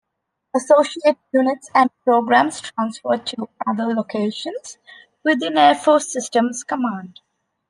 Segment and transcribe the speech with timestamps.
[0.55, 4.79] Associate units and programs transferred to other locations
[5.23, 7.19] within Air Force Systems Command.